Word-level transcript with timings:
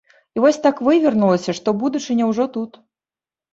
І 0.37 0.39
вось 0.45 0.57
так 0.63 0.81
вывернулася, 0.87 1.55
што 1.59 1.75
будучыня 1.83 2.33
ўжо 2.33 2.51
тут. 2.59 2.83